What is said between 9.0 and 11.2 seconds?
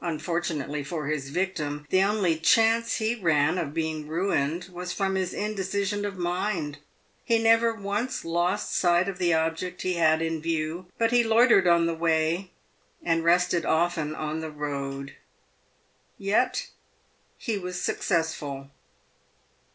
of the object he had in view, but